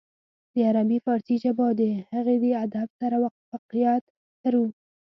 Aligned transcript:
د 0.53 0.55
عربي 0.69 0.97
فارسي 1.05 1.35
ژبو 1.43 1.63
او 1.69 1.73
د 1.81 1.83
هغې 2.13 2.35
د 2.43 2.45
ادب 2.63 2.87
سره 2.99 3.15
واقفيت 3.23 4.03
لرلو 4.43 4.65